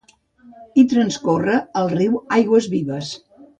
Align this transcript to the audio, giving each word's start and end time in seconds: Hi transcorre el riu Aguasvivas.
Hi 0.77 0.85
transcorre 0.93 1.59
el 1.83 1.93
riu 1.93 2.19
Aguasvivas. 2.41 3.15